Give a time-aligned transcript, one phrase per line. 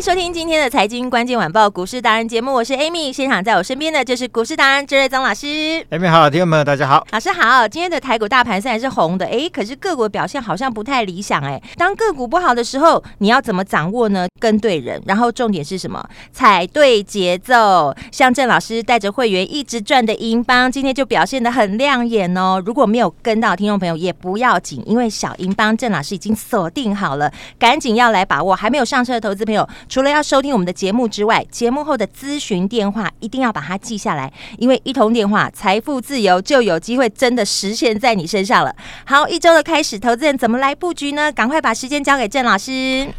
[0.00, 5.46] 迎收听今天的财经关键晚报股市达人节目，我是 Amy，现场在我身边的就是股市达人郑瑞宗老师。
[5.90, 7.68] Amy 好，听众朋友大家好，老师好。
[7.68, 11.60] 今天的台股大盘虽然是红的，哎，可是个股表现好像不太理想，哎。
[11.76, 14.26] 当个股不好的时候，你要怎么掌握呢？
[14.38, 16.02] 跟对人，然后重点是什么？
[16.32, 17.94] 踩对节奏。
[18.10, 22.62] 像郑老师带着会员一直赚的银邦，今天就表现的很亮眼哦。
[22.64, 28.56] 如果没有跟到听众朋友也不要紧，因为小银邦郑老师已经锁定好了，赶紧要来把握。
[28.56, 29.68] 还没有上车的投资朋友。
[29.90, 38.72] 除了要收听我们的节目之外，节目后的咨询电话一定要把它记下来，因为一通电话，财富自由就有机会真的实现在你身上了。
[39.04, 41.32] 好，一周的开始，投资人怎么来布局呢？
[41.32, 42.72] 赶快把时间交给郑老师。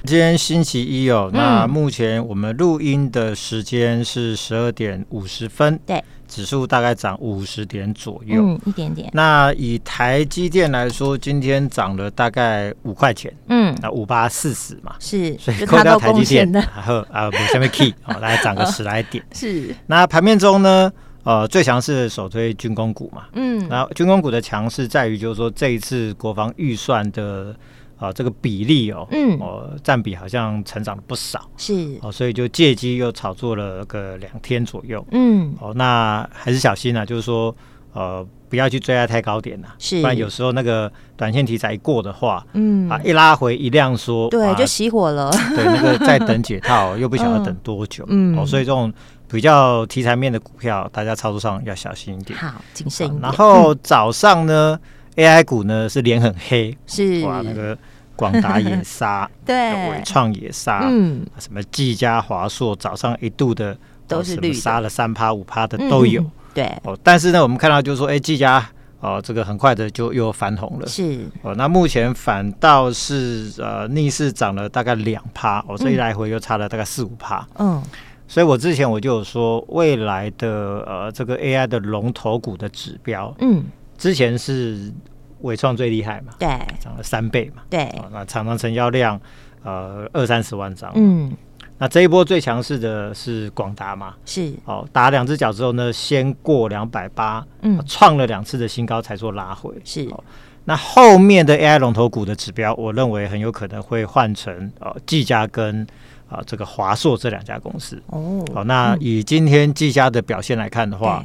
[0.05, 5.77] 今天星期一哦，那目前我们录音的时间是十二点五十分。
[5.85, 6.01] 对。
[6.31, 9.09] 指数大概涨五十点左右，嗯，一点点。
[9.13, 19.75] 那以台积电来说，今天涨了大概五块钱，嗯，那五八四十嘛，是，所以扣掉台积电，然后啊，下面 key 哦， 来涨个十来点，是。
[19.87, 20.89] 那盘面中呢，
[21.23, 27.53] 呃，最强势的首推军工股嘛，嗯，然后军工股的强势在于就是说这一次国防预算的。
[28.01, 31.99] 啊，这个比例哦，嗯，哦，占比好像成长了不少，是。
[32.01, 37.55] 哦，所以就借机又炒作了个两天左右，嗯，哦，那还是小心啊，就是说，
[37.93, 48.91] 呃，不要去追在太高点了，是，不然有时候那个短线题材一过的话，嗯，啊，一拉回一量缩，对，就熄火了，对，那个再等解套 又不晓得等多久，嗯，哦，所以这种
[49.29, 53.21] 比较题材面的股票，大家操作上要小心一点，好，谨慎一点。
[53.21, 54.79] 然后早上呢
[55.17, 57.23] ，AI 股呢是脸很黑，是。
[57.25, 57.77] 哇，那个。
[58.21, 63.75] 广达也杀， 对，伟创也杀，嗯，什么技嘉、华硕，早上一度的
[64.07, 68.63] 都是绿，杀了三趴五趴的都有，嗯、对，哦，但是呢，我们看到就是说，哎，技嘉
[68.99, 77.81] 哦，这个很快的就又翻红了，是，哦，那目前反倒是呃逆势涨了大概两趴，哦，所以来回又差了大概四五趴，嗯，
[78.27, 83.63] 所以我之前我就有说，未来的呃这个 AI 的龙头股的指标，嗯，
[83.97, 84.93] 之前是。
[85.41, 86.33] 纬创最厉害嘛？
[86.39, 86.47] 对，
[86.79, 87.61] 涨了三倍嘛？
[87.69, 89.19] 对，哦、那常常成交量
[89.63, 90.91] 呃二三十万张。
[90.95, 91.31] 嗯，
[91.77, 94.15] 那这一波最强势的是广达嘛？
[94.25, 99.73] 是，哦，打两只脚之后呢，先过两百八，嗯，创了两次的新高才做拉回。
[99.83, 100.23] 是，哦，
[100.65, 105.81] 那后面的 AI 龙头股的指标，我认为很有可能会换成呃技嘉跟
[106.29, 108.01] 啊、呃、这个华硕这两家公司。
[108.07, 111.23] 哦，好、哦，那以今天技嘉的表现来看的话。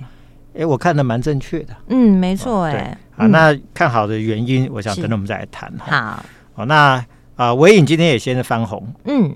[0.58, 1.76] 哎，我看的蛮正确的。
[1.88, 5.72] 嗯，没错，哎，好，那看好的原因，我想等等我们再来谈。
[5.78, 6.22] 好，
[6.54, 7.04] 好，那
[7.36, 8.82] 啊，纬颖今天也先是翻红。
[9.04, 9.34] 嗯，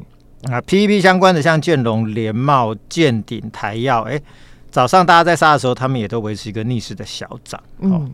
[0.50, 4.18] 啊，PEP 相关的，像建龙、联茂、建鼎、台药，哎，
[4.70, 7.60] 早上大家在杀的时候，他们也都维持一个逆势的小涨。
[7.80, 8.10] 嗯，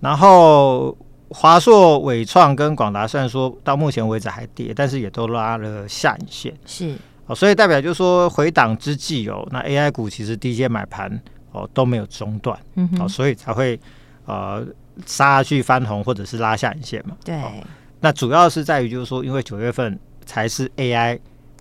[0.00, 0.94] 然后
[1.30, 6.52] 华硕、伟创跟广达，虽然说到目前为止还跌，但是也都拉了下影线。
[6.66, 6.94] 是，
[7.26, 11.18] 哦，所以代表就是说回档之际哦，那 AI 股其实低阶买盘。
[11.52, 12.58] 哦，都没有中断，
[12.98, 13.78] 哦，所以才会
[14.24, 14.66] 呃
[15.06, 17.14] 杀下去翻红或者是拉下影线嘛。
[17.24, 17.52] 对，哦，
[18.00, 21.18] 那主要是在于就是说，因为九月份才是 AI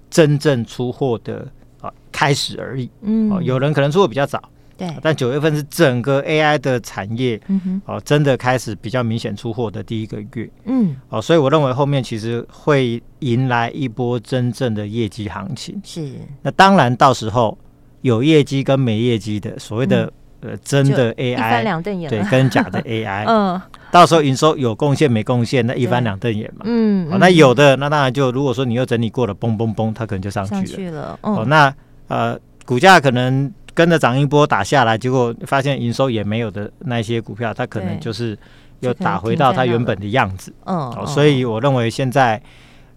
[0.09, 1.39] 真正出货的
[1.81, 2.89] 啊，呃，开始而已。
[3.01, 4.41] 嗯，哦，有人可能出货比较早，
[4.77, 10.49] 对，但九月份是整个 AI 的产业，嗯哼，哦，真的开始比较明显出货的第一个月。
[10.65, 15.81] 嗯，哦，所以我认为后面其实会迎来一波真正的业绩行情。
[15.83, 17.57] 是，那当然到时候。
[18.01, 20.11] 有业绩跟没业绩的，所谓的
[20.41, 23.61] 呃真的 AI，对，跟假的 AI， 嗯，
[23.91, 31.71] 到时候营收有贡献没贡献，那一翻两瞪眼嘛，嗯，那有的那当然就如果说你又整理过了，嘣嘣嘣，它可能就上去了，哦，那
[32.07, 38.35] 呃股价可能跟着涨一波打下来，结果发现营收也没有的那些股票，它可能就是
[38.79, 42.41] 又打回到它原本的样子，嗯，所以我认为现在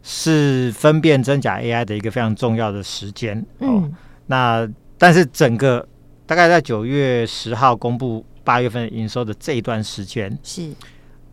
[0.02, 3.92] 是分辨真假 AI 的一个非常重要的时间，嗯，
[4.28, 4.66] 那。
[4.98, 5.86] 但是整个
[6.26, 10.70] 大概在九月十号公布八月份营收的这一段时间，是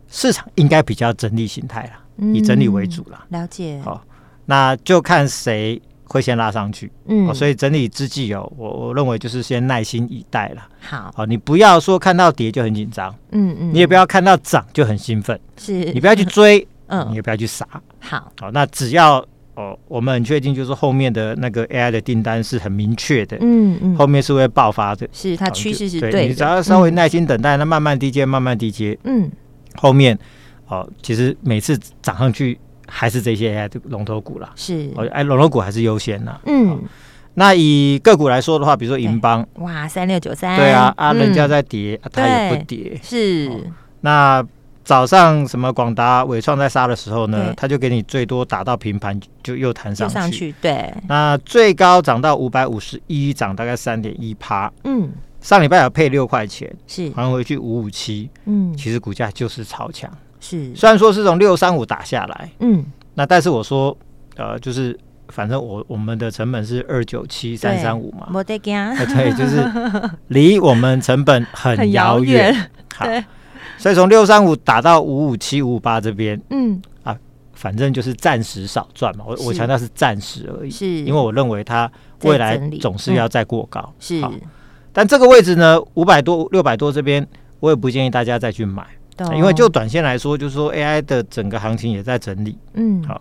[0.08, 3.26] 市场应该比较整理形态了，以整理为主了。
[3.30, 3.80] 了解。
[3.82, 4.04] 好，
[4.46, 10.68] 那就看谁会先拉上去，嗯、哦，所以整理之际哦，我我认为就是先耐心以待了。
[10.80, 17.66] 好，好、哦，你不要说看到跌就很紧张，嗯嗯，你也不要看到涨就很兴奋，是，你不要去追， 嗯，你也不要去傻。
[18.00, 19.24] 好，好，那只要
[19.54, 29.30] 哦，我们很确定就是后面的那个 AI 的订单是很明确的，嗯嗯，后面是会爆发的，是它趋势是对，对，你只要稍微耐心等待，那、嗯、慢慢低接，慢慢低接，嗯，
[29.76, 30.18] 后面
[30.68, 32.58] 哦，其实每次涨上去。
[32.94, 34.90] 还是这些 AI 的龙头股啦，是。
[34.96, 36.38] 哦，哎，龙头股还是优先啦。
[36.44, 36.78] 嗯、哦，
[37.32, 43.60] 那以个股来说的话，比如说银邦，哇，三六九三，对啊，啊，人家在跌，它也不跌，是、哦。
[44.02, 44.46] 那
[44.84, 50.92] 早上什么广达、伟创在杀的时候呢，他就给你最多打到平盘，就又弹上去，上去，对。
[51.08, 54.70] 那最高涨到五百五十一，涨大概三点一趴。
[54.84, 57.10] 嗯，上礼拜有配六块钱，是。
[57.10, 58.28] 还回去五五七。
[58.46, 60.10] 嗯，其实股价就是超强。
[60.40, 62.84] 是，虽然说是从六三五打下来，嗯，
[63.14, 63.96] 那但是我说，
[64.36, 64.98] 呃，就是
[65.28, 72.70] 反正我我们的成本是二九七三三五嘛，没得惊，对，就是离我们成本很 遥远，远。
[72.96, 73.06] 好，
[73.82, 76.80] 所以从六三五打到五五七五五八这边，嗯。
[77.02, 77.16] 啊，
[77.52, 80.86] 反正就是暂时少赚嘛，我我强调是暂时而已，是。
[80.86, 81.90] 因为我认为它
[82.22, 84.22] 未来总是要再过高，嗯、是，
[84.92, 87.26] 但这个位置呢，五百多六百多这边，
[87.58, 88.86] 我也不建议大家再去买。
[89.36, 93.20] 因为就短线来说，就是说 AI 的整个行情也在整理，嗯，好，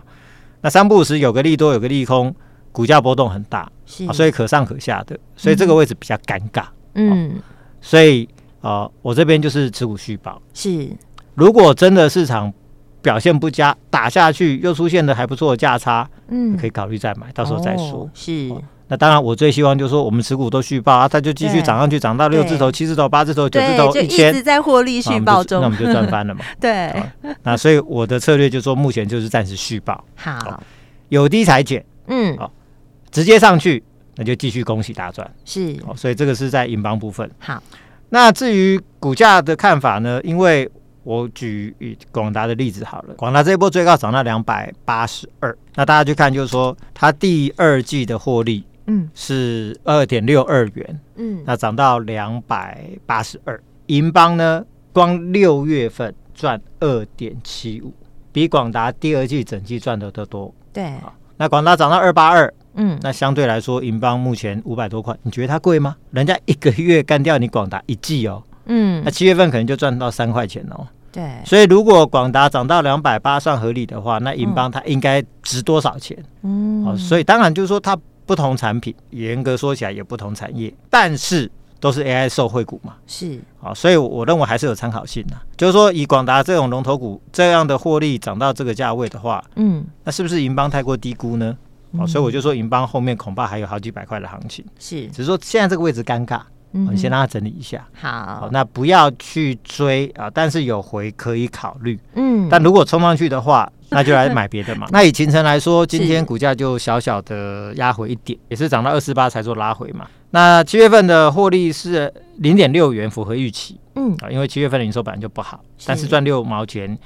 [0.61, 2.33] 那三不五时有个利多，有个利空，
[2.71, 6.63] 股价波动很大，是，所以可上可下的，所以这个位置比较尴尬，
[6.95, 7.35] 嗯，
[7.81, 8.27] 所以
[8.61, 10.89] 啊，我这边就是持股续保，是，
[11.35, 12.53] 如果真的市场
[13.01, 18.51] 表现不佳，打下去又出现了还不错的价差，嗯，可以考虑再买，到时候再说，是。
[18.87, 26.43] 那当然，我最希望就是说，我们持股都续报啊，它就继续涨上去，涨到六字头、七字头、八字头、九字头、一千，一直在获利续报中，那我们就赚翻了嘛。
[26.59, 26.93] 对，
[27.43, 30.61] 那所以我的策略就是说，目前就是暂时续报，好，
[31.07, 32.51] 有低裁减，嗯，好，
[33.11, 33.81] 直接上去，
[34.17, 37.31] 那就继续恭喜大赚，是，所以这个是在银邦部分。
[37.39, 37.63] 好，
[38.13, 40.21] 那至于股价的看法呢？
[40.23, 40.69] 因为
[41.03, 41.75] 我举
[42.11, 48.63] 广达的例子好了，广达这一波最高涨到两百八十二，那大家去看，就是说它第二季的获利。
[48.87, 53.61] 嗯，是二点六二元，嗯，那涨到两百八十二。
[53.85, 57.93] 银邦呢，光六月份赚二点七五，
[58.31, 60.53] 比广达第二季整季赚的都多。
[60.73, 60.95] 对，
[61.37, 65.95] 那广达涨到二八二，嗯，那相对来说，银邦目前五百多块，你觉得它贵吗？
[66.11, 70.87] 人家一个月干掉你广达一季哦，嗯，那七月份可能就赚到三块钱哦。
[71.11, 76.17] 对，所以如果广达涨到两百八算合理的话，那银邦它应该值多少钱？
[76.43, 77.97] 嗯，哦，所以当然就是说它。
[78.23, 81.51] 不同产品，严格说起来也不同产业，但是
[81.81, 85.35] 都是 AI 受惠股嘛，是啊，所以我认为还是有参考性的。
[85.57, 91.57] 就是说，以广达这种龙头股这样的获利涨到这个价位的话，嗯，那是不是银邦太过低估呢？
[91.97, 96.41] 哦，所以我就说银邦后面恐怕还有好几百块的行情，是，只是说现在这个位置尴尬，
[96.71, 103.71] 你先让它整理一下，好，那不要去追啊，但是有回可以考虑，嗯，但如果冲上去的话。
[103.93, 104.87] 那就来买别的嘛。
[104.93, 110.07] 那以秦城来说，今天股价就小小的压回一点，也是涨到二四八才做拉回嘛。
[110.29, 113.77] 那七月份的获利是零点六元，符合预期。
[113.95, 114.15] 嗯。
[114.21, 116.97] 啊，因为七月份的营收本来就不好，但是赚六毛钱，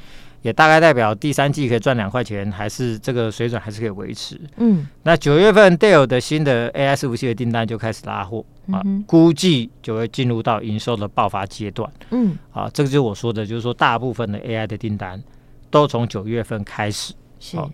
[0.45, 4.39] 也大概代表第三季可以赚两块钱，还是这个水准还是可以维持。
[4.57, 11.91] 嗯，那九月份 Dell 的新的 AI 伺服器的订单就开始拉货啊，估计就会进入到营收的爆发阶段。
[12.11, 15.19] 嗯啊，这个就是我说的，就是说大部分的 AI 的订单。
[15.71, 17.69] 都从九月份开始，是、哦。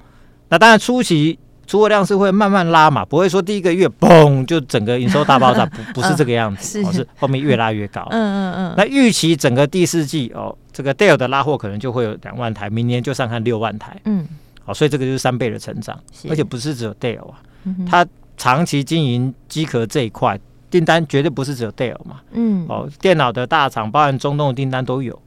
[0.49, 1.37] 那当然初期
[1.71, 8.05] 出货量是会慢慢拉嘛，不会说第一个月嘣就整个营收大爆炸，不不是这个样子， 嗯、是、哦、是后面越拉越高。
[8.11, 8.73] 嗯嗯嗯。
[8.75, 13.95] 那预期整个第四季哦，这个 Dell 的拉货可能就会有两万台，明年就上看六万台。
[14.03, 14.27] 嗯。
[14.65, 15.97] 好、哦，所以这个就是三倍的成长，
[16.29, 20.37] 而且不是只有 Dell 啊，嗯、它长期经营机壳这一块
[20.69, 22.19] 订单绝对不是只有 Dell 嘛。
[22.33, 22.65] 嗯。
[22.67, 25.17] 哦，电脑的大厂，包含中东的订单都有。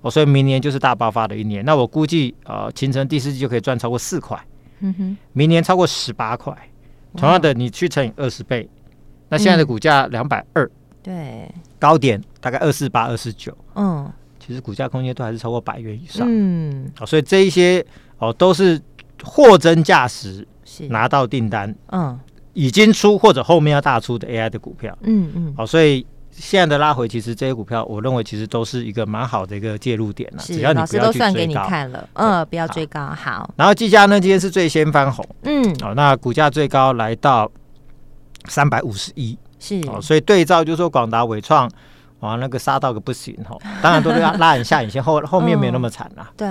[0.00, 1.62] 哦，所以明年就是大爆发的一年。
[1.66, 4.42] 那我估计，呃，秦城第四季就可以赚超过四块，
[4.80, 6.56] 嗯哼，明年超过十八块。
[7.16, 8.68] 同样的，你去乘以二十倍，
[9.28, 10.70] 那现在的股价两百二，
[11.02, 14.08] 对，高点大概二四八、二四九，嗯，
[14.38, 17.84] 其实股价空间都还是超过百元以上，嗯，好，所以这一些
[18.18, 18.80] 哦都是
[19.24, 20.86] 货真价实，是。
[20.86, 22.16] 拿到订单，嗯，
[22.52, 26.06] 已经出或者后面要大出的 AI 的股票，嗯嗯，好，所以。
[26.30, 30.42] 现在的拉回，其实这些股票，我认为其实都是一个蛮好的一个介入点了。
[30.42, 33.52] 是，只要你不要去追高，老师都算给你看了，嗯，不要追高，好。
[33.56, 37.50] 然后技嘉呢，今天是最先翻红，嗯，哦，那股价最高来到
[38.46, 41.70] 三百五十一，是，哦，所以对照就是说广达、伟创，
[42.20, 46.48] 哇，那个杀到个不行哈，当然都是要拉很下影线，后后面没有那么惨啦，对。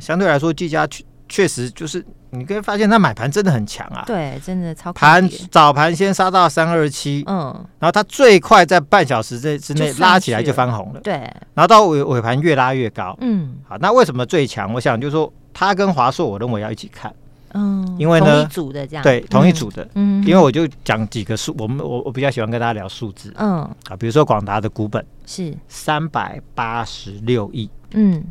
[0.00, 0.88] 相对来说，技嘉
[1.28, 11.14] 确实就是你可以发现它买盘真的很强啊，对，真的超盘早盘先杀到三二七，嗯，然后它最快在半小时之之内拉起来就翻红了，对，
[11.54, 14.72] 然后到尾尾盘越拉越高，嗯，好，那为什么最强？
[14.74, 17.12] 我想就是说它跟华硕，我认为要一起看。
[17.54, 23.58] 嗯，因为呢，同一组的这样，对，同一组的，嗯，因为我就讲几个数，我们我我比较喜欢跟大家聊数字，嗯，
[23.90, 25.54] 啊，比如说广达的股本是。
[25.68, 28.24] 三百八十六亿，嗯，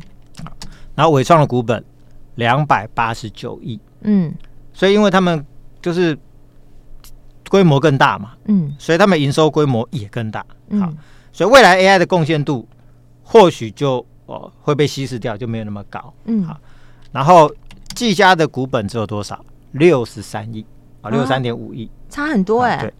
[0.96, 1.84] 然后伟创的股本
[2.36, 4.32] 两百八十九亿，嗯，
[4.72, 5.44] 所以因为他们
[5.80, 6.18] 就是
[7.48, 10.44] 规模更大嘛，嗯，所以他们营收规模也更大，
[10.80, 10.92] 好，
[11.32, 12.68] 所以未来 AI 的贡献度
[13.22, 16.58] 或许就哦会被稀释掉，就没有那么高，嗯，好，
[17.12, 17.50] 然后。
[17.94, 19.44] 技嘉的股本只有多少？
[19.72, 20.64] 六十三亿
[21.02, 22.80] 啊，六十三点五亿，差很多哎、欸。
[22.80, 22.94] 对，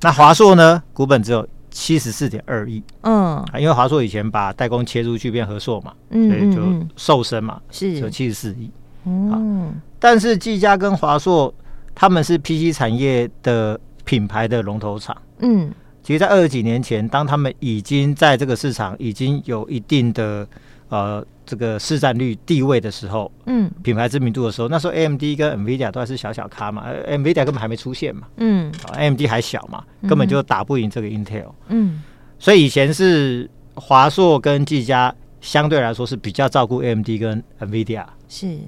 [0.00, 0.82] 那华硕呢？
[0.94, 1.46] 股本只有
[1.78, 2.82] 七十四点二亿。
[3.02, 8.68] 嗯，啊，因为华硕以前把代工切出去变合硕嘛，嗯，所以就瘦身嘛，是就七十四亿。
[9.04, 11.54] 嗯，但是技嘉跟华硕
[11.94, 15.16] 他们是 PC 产业的品牌的龙头厂。
[15.38, 15.70] 嗯，
[16.02, 20.46] 其实，在二十几年前，当他们已经在这个市场已经有一定的
[20.88, 21.24] 呃。
[21.48, 32.02] 这个市占率地位的时候，嗯，品牌知名度的时候，那时候 AMD 跟 NVIDIA 都还是小小咖嘛，NVIDIA 根本还没出现嘛，嗯，AMD 还小嘛，根本就打不赢这个 Intel，嗯，
[32.38, 38.58] 所以以前是华硕跟技嘉相对来说是比较照顾 AMD 跟 NVIDIA，是，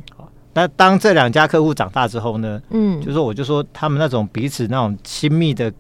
[0.55, 5.71] 那当这两家客户长大之后呢，嗯，就是说我就说他们那种彼此那种亲密的，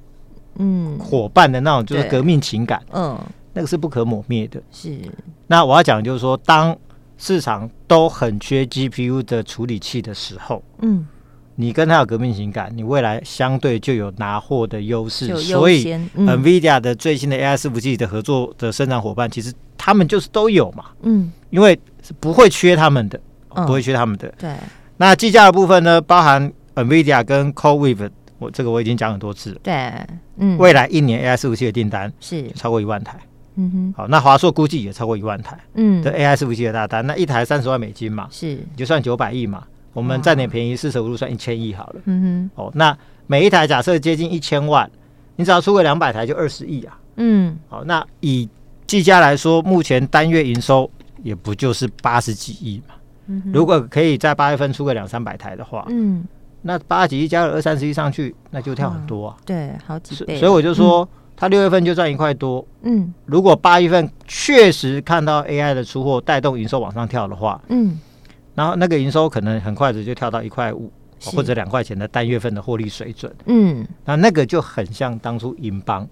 [0.58, 3.18] 嗯，伙伴的那种就是革命情感，嗯，
[3.52, 4.98] 那个是不可磨灭的，是。
[5.46, 6.76] 那我要讲就是说当。
[7.22, 11.06] 市场都很缺 GPU 的处理器的时候，嗯，
[11.54, 15.36] 你跟它有革命情感，你未来相对就有拿货的优势。
[15.36, 24.32] 所以、嗯、NVIDIA 的最新的 AI 伺服器的合作的生产伙伴，其实他们就是都有嘛，嗯，因为是不会缺他们的，嗯、不会缺他们的。
[24.38, 24.56] 对，
[24.96, 29.60] 那计价的部分呢，包含 NVIDIA 跟 CoreWeave，我这个我已经讲很多次了。
[29.62, 29.92] 对，
[30.38, 33.18] 嗯，未来一年 AI 伺服器的订单是超过一万台。
[33.56, 44.88] 嗯哼，好，那华硕估计也超过一万台，嗯，的 AI 伺服器的大单，那一台三十万美金嘛，是，你就算九百亿嘛，我们占点便宜，四舍五入算一千亿好了，嗯哼，哦，那每一台假设接近一千万，
[45.36, 48.48] 你只要出个两百台就二十亿啊，嗯，好，那以
[48.86, 50.88] 技嘉来说，目前单月营收
[51.22, 52.94] 也不就是八十几亿嘛，
[53.26, 56.24] 嗯，如果可以在八月份出个两三百台的话，嗯，
[56.62, 61.06] 那八十几亿加了二三十亿上去，那就跳很多啊，对，好几倍，所以我就说。
[61.40, 67.98] 他六月份就赚一块多，嗯，如果八月份确实看到 AI 的出货带动营收往上跳的话，嗯，
[68.54, 70.92] 然后那个营收可能很快的就跳到一块五
[71.24, 76.06] 或者两块钱的单月份的获利水准，嗯，那那个就很像当初银邦，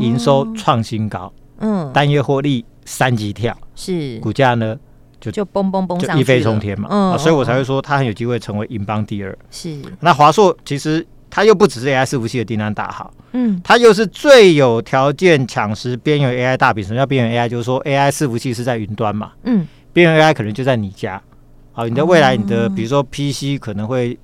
[0.00, 4.18] 营收创新高，嗯，单月获利三级跳，是。
[4.18, 4.76] 股价呢
[5.20, 9.80] 就就嘣嘣嘣，就一飞冲天嘛，嗯，所以我才会说它很有机会成为银邦第二，是。
[10.00, 11.06] 那华硕其实。
[11.30, 16.82] 它又不只是 AI 伺服器的订单大好，嗯，它又是最有条件抢食边缘 AI 大饼。
[16.84, 17.48] 什么叫边缘 AI？
[17.48, 21.20] 就是说 AI 伺服器是在云端嘛，嗯，边缘 AI 可能就在你家。
[21.72, 24.18] 好，你的未来你的比如说 PC 可能会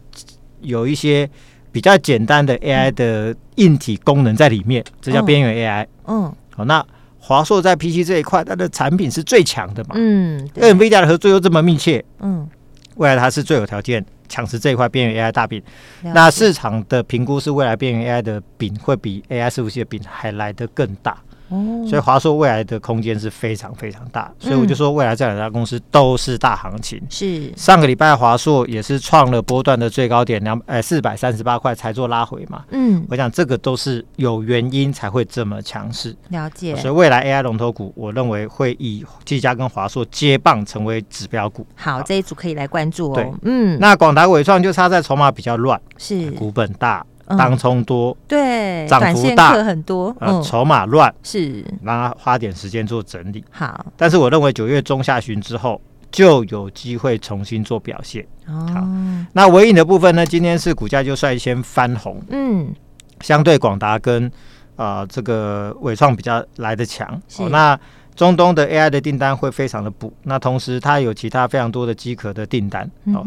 [0.61, 1.29] 有一些
[1.71, 5.87] 比较简单的 AI 的硬体功能在里面，这叫边缘 AI。
[6.07, 6.85] 嗯，好，那
[7.19, 12.49] 华硕在 PC 这一块，它的产品是最强的嘛，嗯，跟 NVIDIA 的合作又这么密切，嗯，
[12.97, 14.05] 未来它是最有条件。
[14.29, 15.63] 抢食这一块边缘 AI 大饼，
[16.03, 21.17] 那市场的评估是未来边缘 AI 的饼会比 AI 服务器的饼还来得更大。
[21.51, 27.01] 哦，所以华硕未来的空间是非常非常大，所以我就说未来这两家公司都是大行情。
[27.11, 32.65] 是上个礼拜华硕也是创了波段的最高点两呃四百三十八块才做拉回嘛。
[32.71, 36.17] 嗯，我想这个都是有原因才会这么强势。
[36.31, 36.75] 了解。
[36.77, 41.67] 所以未来 AI 龙头股，我认为会以技嘉跟华硕接棒成为指标股。
[41.75, 43.39] 好，这一组可以来关注哦。
[43.43, 47.05] 嗯，那广达伟创就差在筹码比较乱，是股本大。
[47.27, 51.65] 当冲多，对，涨幅大很多，呃，筹码乱，是。
[51.83, 53.43] 让他花点时间做整理。
[53.51, 58.27] 好，但是我认为九月中下旬之后就有机会重新做表现。
[58.47, 58.87] 哦，好，
[59.33, 60.27] 那尾影的部分呢？
[60.27, 62.73] 今天是股价就率先翻红，嗯，
[63.21, 64.31] 相对广达跟
[64.77, 67.09] 呃这个伟创比较来得强。
[67.39, 67.79] 哦，那
[68.15, 72.89] 中东的 AI 的订单会非常的补，那同时它有其他非常多的机壳的订单。
[73.07, 73.25] 哦，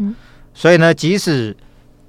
[0.54, 1.56] 所以呢，即使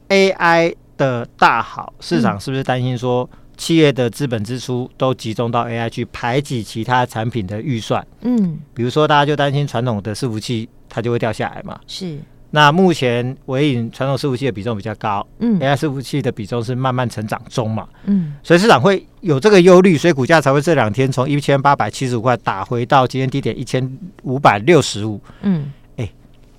[0.08, 8.06] AI 的大好，市场是不是担心说企业的资本支出都集中到 AI 去排挤其他产品的预算？
[8.22, 11.80] 嗯，比如说大家就担心传统的伺服器它就会掉下来嘛。
[11.88, 12.20] 是。
[12.52, 23.88] 那目前纬颖传统伺服器的比重比较高，嗯，AI 伺服器的比重是慢慢成长中嘛，嗯，所以市场会有这个忧虑，所以股价才会这两天从一千八百七十五块打回到今天低点一千
[24.24, 25.22] 五百六十五。
[25.42, 26.12] 嗯，哎，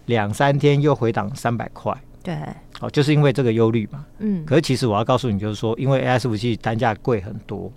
[0.06, 1.92] 两三天又回档三百块。
[2.22, 2.36] 对，
[2.80, 4.04] 哦，就是因为这个忧虑嘛。
[4.18, 7.72] 嗯，可是其实我要告诉你，就是说，因为 AI 伺服器单价贵很多，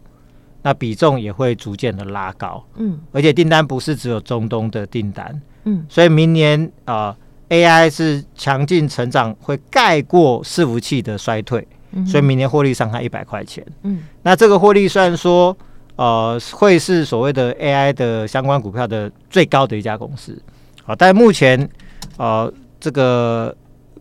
[0.62, 2.62] 那比重也会逐渐的拉高。
[2.75, 5.41] 嗯，而且订单不是只有中东的订单。
[5.63, 7.15] 嗯，所以明年啊、
[7.47, 11.65] 呃、，AI 是强劲成长，会盖过伺服器的衰退。
[11.91, 13.65] 嗯，所以明年获利上看一百块钱。
[13.83, 15.55] 嗯，那这个获利虽然说
[15.95, 20.38] 呃会是所谓的 AI 的相关股票的最高的一家公司，
[20.83, 21.69] 好，但目前
[22.17, 23.55] 呃这个。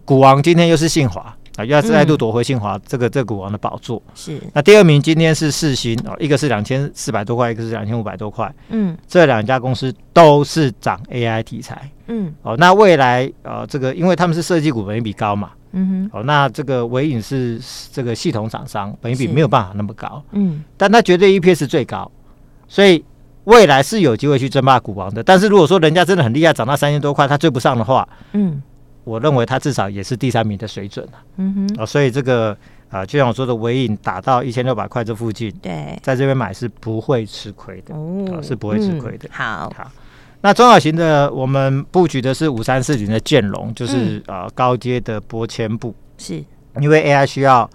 [0.05, 4.03] 股王今天又是信华啊，又要再度夺回信华这个这个股王的宝座。
[4.15, 8.53] 是，那第二名今天是世芯哦，一个是两千四百多块，一个是两千五百多块。
[8.71, 11.91] 嗯，这两家公司都是涨 AI 题材。
[12.07, 15.51] 嗯，哦，那未来呃，这个因为他们是设计股，本益比高嘛。
[15.73, 16.19] 嗯哼。
[16.19, 17.61] 哦，那这个纬颖是
[17.93, 20.23] 这个系统厂商，本益比没有办法那么高。
[20.33, 22.11] 嗯，但它绝对 EPS 最高，
[22.67, 23.05] 所以
[23.45, 25.23] 未来是有机会去争霸股王的。
[25.23, 28.63] 但是如果说人家真的很厉害，涨到三千多块，他追不上的话，嗯。
[29.05, 32.53] 我认为它至少也是第三名的水准了，嗯哼，哦，所以这个
[32.89, 39.29] 啊、呃，就像我说的，尾影打到一千六百块这附近，对，在这边买是不会吃亏的，哦，哦，是不会吃亏的。
[39.29, 39.91] 嗯、好，好，
[40.41, 44.43] 那中小型的我们布局的是五三四零的建龙，就是啊、嗯。
[44.45, 46.43] 呃、高阶的玻纤布，是。
[46.81, 47.69] 因为 AI 需要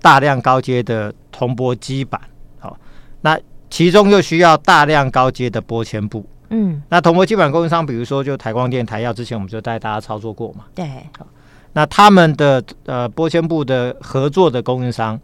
[0.00, 2.20] 大量高阶的铜箔基板，
[2.58, 2.76] 好、哦，
[3.22, 3.38] 那
[3.68, 6.24] 其中又需要大量高阶的玻纤布。
[6.50, 10.64] 嗯，那铜箔基板供应商，比如说就台光电、台药，之前我们就带大家操作过嘛。
[10.74, 10.86] 对，
[11.18, 11.26] 好，
[11.72, 15.18] 那他们的呃玻纤布的合作的供应商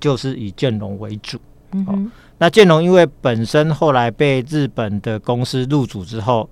[0.00, 1.38] 就是以建龙为主。
[1.72, 1.98] 嗯哦，
[2.38, 6.48] 那建龙因为本身后来被日本的公司入主之后，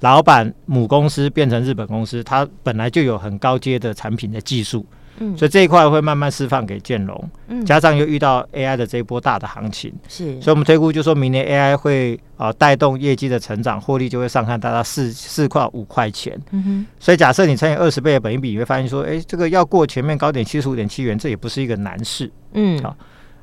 [0.00, 4.84] 老板母公司变成日本公司，它本来就有很高阶的产品的技术。
[5.18, 22.96] 嗯，所以这一块会慢慢释放给建龙，嗯，加上又遇到 AI 的这一波大的行情，是，所以我们推估就说明年 AI 会啊带动业绩的成长，获利就会上看大概四四块五块钱，嗯哼，所以假设你乘以二十倍的本益比，你会发现说，哎，这个要过前面高点七十五点七元，这也不是一个难事，嗯，好，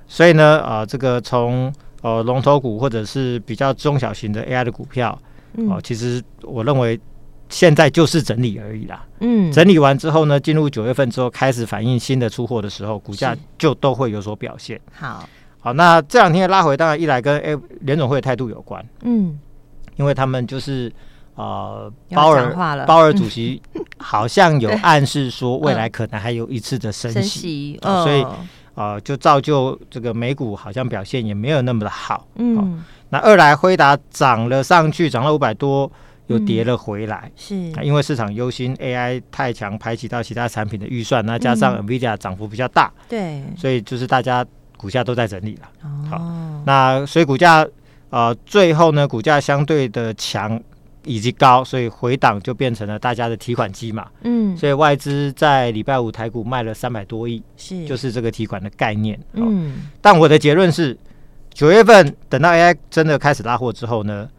[0.07, 5.17] 所以呢，啊，这个从呃龙头股或者是比较中小型的 AI 的股票，
[5.69, 6.99] 哦，其实我认为。
[7.53, 14.81] 现在就是整理而已啦，嗯，整理完之后呢，进入九月份之后开始反映新的出货的时候，股价就都会有所表现。
[14.91, 19.37] 好，好，那这两天的拉回，当然一来跟哎联总会的态度有关，嗯，
[19.97, 20.91] 因为他们就是
[21.35, 23.61] 呃鲍尔鲍尔主席
[23.99, 28.25] 好像有暗示说未来可能还有一次的升息，所以
[28.73, 32.67] 呃就造就这个美股好像表现也没有那么的好，嗯，哦、
[33.09, 35.91] 那二来辉达涨了上去，涨了五百多。
[36.33, 45.69] 又跌了回来，嗯、是，因为市场忧心 AI 太强排挤到其他产品的预算，那加上 NVIDIA 涨幅比较大，对，所以就是大家股价都在整理了。
[45.83, 47.65] 哦，好，那所以股价
[48.09, 50.61] 呃最后呢，股价相对的强
[51.05, 54.07] 以及高，所以回档就变成了大家的提款机嘛。
[54.23, 59.19] 嗯，所以外资在礼拜五台股卖了三百多亿，是，就是这个提款的概念。
[59.33, 60.97] 嗯，但我的结论是，
[61.53, 64.29] 九月份等到 AI 真的开始拉货之后呢，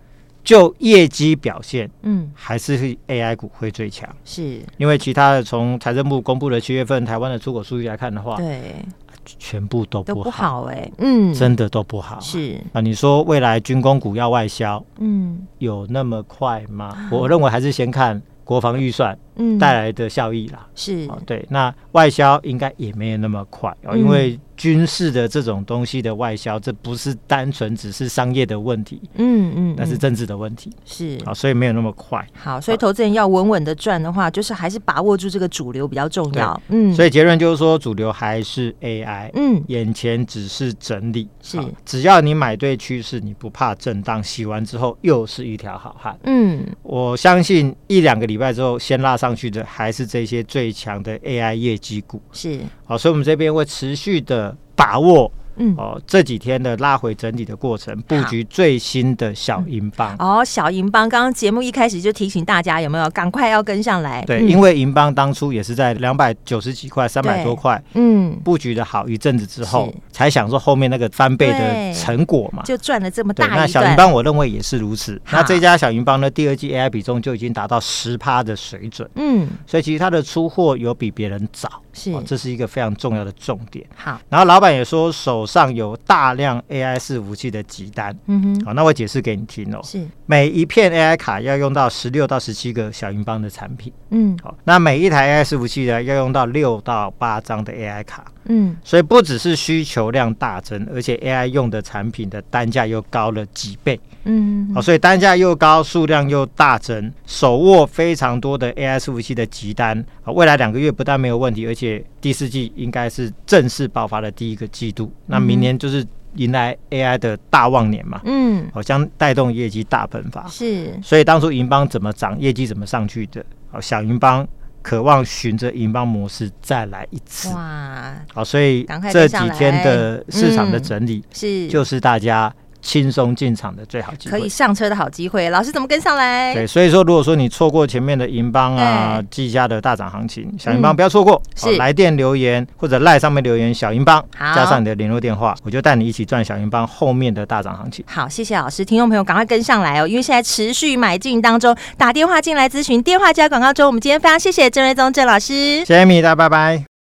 [0.45, 2.77] 就业绩表现，嗯，还是
[3.09, 4.61] AI 股会最强，是。
[4.77, 8.77] 因为其他的从财政部公布的七月份台湾的出口数据来看的话，对，
[9.25, 12.61] 全部都不好，哎、欸，嗯，真的都不好，是。
[12.75, 17.09] 啊，你说未来军工股要外销，嗯，有那么快吗？
[17.11, 19.19] 我认为还是先看国防预算
[19.59, 24.39] 带来的效益啦，是、哦，对，那外销应该也没有那么快哦，因为。
[24.57, 31.19] 军事的这种东西的外销，这不是单纯只是商业的问题，嗯嗯，那是政治的问题，是。
[31.25, 32.25] 啊，所以没有那么快。
[32.35, 36.63] 好，所以投资人要稳稳的赚的话，就是还是把握住这个主流比较重要。
[36.69, 41.59] 嗯，所以结论就是说，主流还是 AI，嗯，眼前只是整理，是。
[41.85, 46.17] 只要你买对趋势，你不怕震荡，洗完之后又是一条好汉。
[46.27, 52.21] 嗯，我相信一两个礼拜之后，先拉上去的还是这些最强的 AI 业绩股。
[52.33, 54.57] 是，好，所以我们这边会持续的。
[54.77, 55.75] 把握，嗯。
[55.77, 64.23] 哦，这几天的拉回整理的过程，布局最新的小银邦、嗯、哦，小银邦，刚刚节目一开始就提醒大家，有没有赶快要跟上来？
[64.25, 73.47] 对，嗯、因为银邦当初也是在两百九十几块、三百多块，嗯，布局的好一阵子之后，才想说后面那个翻倍的成果嘛，就赚了这么大。
[73.47, 75.21] 那小银邦我认为也是如此。
[75.31, 81.84] 那这家小银邦呢，第二季 AI 比重就已经达到十趴的水准，嗯，所以其实它的出货有比别人早。
[81.95, 83.87] 是、哦，这是一个非常重要的重点。
[83.95, 88.15] 好，然后老板也说手上有大量 AI 伺服器的集单。
[88.27, 89.81] 嗯哼，好，那我解释给你听哦。
[89.83, 93.93] 是，每一片 AI 卡要用到十六到十七个小银邦的产品。
[94.11, 98.25] 嗯，好，那每一台 AI 伺服器呢要用到六到八张的 AI 卡。
[98.47, 103.99] 嗯，所以不只是需求量大增，而且 AI 用的产品的单价又高了几倍。
[104.25, 115.13] 嗯，好，所以单价又高，数量又大增，手握非常多的 AI 伺服器的急单啊，未来两个月不但没有问题，而且第四季应该是正式爆发的第一个季度。
[115.27, 120.47] 那明年就是迎来 AI 的大旺年嘛，嗯，好，将带动业绩大喷发。
[120.49, 123.45] 是，所以当初银邦怎么涨，业绩怎么上去的？
[123.71, 124.47] 好，小银邦
[124.85, 127.49] 渴望循着银邦模式再来一次。
[127.55, 132.55] 哇，好，所以这几天的市场的整理是，就是大家。
[132.85, 135.49] 轻松进场的最好机会，可以上车的好机会。
[135.49, 136.53] 老师怎么跟上来？
[136.53, 141.41] 对，所以说，如果说你错过前面的银邦啊、技嘉的大涨行情，小银邦不要错过。
[141.57, 148.05] 是、哦，来电留言或者赖上面留言小银邦，加上你的联络电话，我就带你一起赚小银邦后面的大涨行情。
[148.07, 153.87] 好，谢谢老师，听众朋友赶快跟上来哦，因为现在持续买进当中，打电话进来咨询，电话加广告中。
[153.87, 156.94] 我们今天非常谢谢郑瑞宗郑老师，谢谢米大，拜拜。